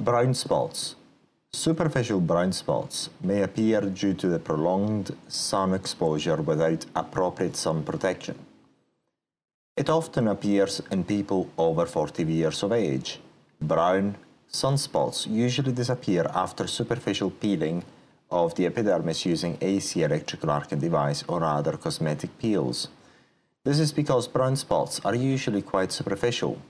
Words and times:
Brown 0.00 0.32
spots. 0.32 0.94
Superficial 1.52 2.20
brown 2.20 2.52
spots 2.52 3.10
may 3.20 3.42
appear 3.42 3.80
due 3.80 4.14
to 4.14 4.28
the 4.28 4.38
prolonged 4.38 5.16
sun 5.26 5.74
exposure 5.74 6.36
without 6.36 6.86
appropriate 6.94 7.56
sun 7.56 7.82
protection. 7.82 8.38
It 9.76 9.90
often 9.90 10.28
appears 10.28 10.80
in 10.92 11.02
people 11.02 11.50
over 11.58 11.84
40 11.84 12.22
years 12.22 12.62
of 12.62 12.70
age. 12.70 13.18
Brown 13.60 14.14
sunspots 14.48 15.26
usually 15.26 15.72
disappear 15.72 16.30
after 16.32 16.68
superficial 16.68 17.30
peeling 17.32 17.82
of 18.30 18.54
the 18.54 18.66
epidermis 18.66 19.26
using 19.26 19.58
AC 19.60 20.00
electrical 20.04 20.50
arc 20.50 20.68
device 20.68 21.24
or 21.26 21.42
other 21.42 21.76
cosmetic 21.76 22.38
peels. 22.38 22.86
This 23.64 23.80
is 23.80 23.90
because 23.90 24.28
brown 24.28 24.54
spots 24.54 25.00
are 25.04 25.16
usually 25.16 25.62
quite 25.62 25.90
superficial 25.90 26.62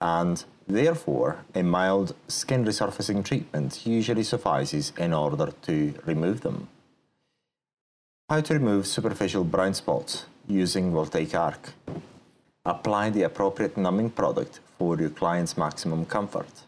and 0.00 0.44
therefore 0.66 1.44
a 1.54 1.62
mild 1.62 2.14
skin 2.28 2.64
resurfacing 2.64 3.24
treatment 3.24 3.86
usually 3.86 4.22
suffices 4.22 4.92
in 4.98 5.12
order 5.12 5.52
to 5.62 5.94
remove 6.04 6.40
them. 6.40 6.68
How 8.28 8.40
to 8.40 8.54
remove 8.54 8.86
superficial 8.86 9.44
brown 9.44 9.74
spots 9.74 10.26
using 10.46 10.92
Voltaic 10.92 11.34
Arc. 11.34 11.72
Apply 12.64 13.10
the 13.10 13.22
appropriate 13.22 13.76
numbing 13.76 14.10
product 14.10 14.60
for 14.78 14.98
your 14.98 15.10
client's 15.10 15.56
maximum 15.56 16.06
comfort. 16.06 16.64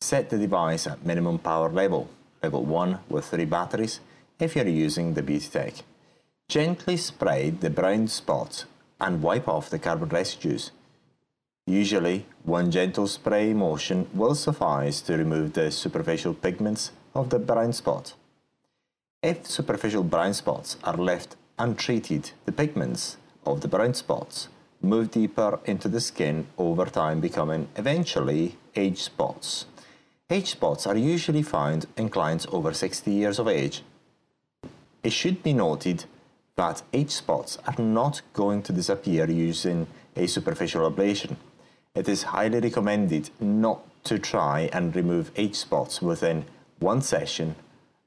Set 0.00 0.28
the 0.28 0.38
device 0.38 0.86
at 0.86 1.06
minimum 1.06 1.38
power 1.38 1.70
level 1.70 2.08
level 2.42 2.64
1 2.64 2.98
with 3.08 3.24
3 3.26 3.44
batteries 3.44 4.00
if 4.38 4.56
you're 4.56 4.66
using 4.66 5.14
the 5.14 5.22
Beautytek. 5.22 5.82
Gently 6.48 6.96
spray 6.96 7.50
the 7.50 7.70
brown 7.70 8.08
spots 8.08 8.66
and 9.00 9.22
wipe 9.22 9.48
off 9.48 9.70
the 9.70 9.78
carbon 9.78 10.08
residues. 10.08 10.72
Usually, 11.66 12.26
one 12.42 12.72
gentle 12.72 13.06
spray 13.06 13.52
motion 13.54 14.08
will 14.12 14.34
suffice 14.34 15.00
to 15.02 15.16
remove 15.16 15.52
the 15.52 15.70
superficial 15.70 16.34
pigments 16.34 16.90
of 17.14 17.30
the 17.30 17.38
brown 17.38 17.72
spot. 17.72 18.14
If 19.22 19.46
superficial 19.46 20.02
brown 20.02 20.34
spots 20.34 20.76
are 20.82 20.96
left 20.96 21.36
untreated, 21.60 22.32
the 22.46 22.52
pigments 22.52 23.16
of 23.46 23.60
the 23.60 23.68
brown 23.68 23.94
spots 23.94 24.48
move 24.80 25.12
deeper 25.12 25.60
into 25.64 25.88
the 25.88 26.00
skin 26.00 26.48
over 26.58 26.86
time 26.86 27.20
becoming 27.20 27.68
eventually 27.76 28.56
age 28.74 29.00
spots. 29.00 29.66
Age 30.28 30.50
spots 30.50 30.84
are 30.88 30.96
usually 30.96 31.42
found 31.42 31.86
in 31.96 32.08
clients 32.08 32.46
over 32.50 32.74
60 32.74 33.08
years 33.08 33.38
of 33.38 33.46
age. 33.46 33.84
It 35.04 35.12
should 35.12 35.44
be 35.44 35.52
noted 35.52 36.06
that 36.56 36.82
age 36.92 37.12
spots 37.12 37.58
are 37.68 37.80
not 37.80 38.22
going 38.32 38.62
to 38.62 38.72
disappear 38.72 39.30
using 39.30 39.86
a 40.16 40.26
superficial 40.26 40.90
ablation. 40.90 41.36
It 41.94 42.08
is 42.08 42.22
highly 42.22 42.60
recommended 42.60 43.30
not 43.40 43.80
to 44.04 44.18
try 44.18 44.70
and 44.72 44.96
remove 44.96 45.30
age 45.36 45.56
spots 45.56 46.00
within 46.00 46.46
one 46.78 47.02
session 47.02 47.54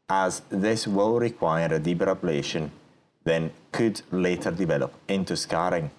as 0.09 0.41
this 0.49 0.87
will 0.87 1.19
require 1.19 1.73
a 1.73 1.79
deeper 1.79 2.05
ablation 2.05 2.71
then 3.23 3.51
could 3.71 4.01
later 4.11 4.51
develop 4.51 4.93
into 5.07 5.35
scarring. 5.35 5.89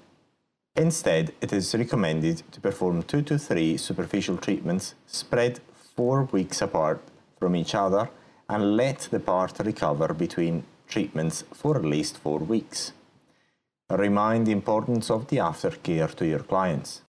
Instead, 0.77 1.33
it 1.41 1.53
is 1.53 1.75
recommended 1.75 2.43
to 2.53 2.61
perform 2.61 3.03
two 3.03 3.23
to 3.23 3.39
three 3.39 3.77
superficial 3.77 4.37
treatments 4.37 4.95
spread 5.07 5.61
four 5.97 6.25
weeks 6.25 6.63
apart 6.63 7.01
from 7.39 7.57
each 7.57 7.75
other 7.75 8.09
and 8.49 8.77
let 8.77 9.09
the 9.11 9.19
part 9.19 9.59
recover 9.61 10.15
between 10.15 10.65
treatments 10.89 11.45
for 11.53 11.77
at 11.77 11.85
least 11.85 12.19
four 12.19 12.39
weeks. 12.39 12.93
Remind 13.91 14.47
the 14.47 14.53
importance 14.53 15.11
of 15.11 15.29
the 15.29 15.39
aftercare 15.39 16.15
to 16.15 16.27
your 16.27 16.41
clients. 16.41 17.03